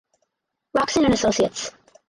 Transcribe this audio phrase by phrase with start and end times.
[0.75, 1.69] Locsin and Associates.